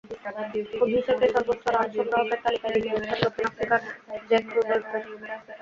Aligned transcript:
অভিষেকে 0.83 1.25
সর্বোচ্চ 1.33 1.65
রান 1.67 1.87
সংগ্রাহকের 1.95 2.39
তালিকায় 2.43 2.73
দ্বিতীয় 2.73 2.97
স্থান 2.99 3.19
দক্ষিণ 3.23 3.45
আফ্রিকান 3.49 3.81
জ্যাক 4.29 4.45
রুডলফের। 4.55 5.03